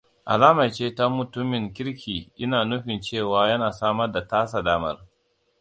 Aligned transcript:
Alama 0.33 0.65
ce 0.75 0.85
ta 0.97 1.05
mutumin 1.15 1.65
kirki 1.75 2.17
ina 2.43 2.65
nufin 2.69 3.01
cewa 3.01 3.47
yana 3.49 3.71
samar 3.71 4.11
da 4.11 4.27
tasa 4.27 4.61
damar. 4.61 4.97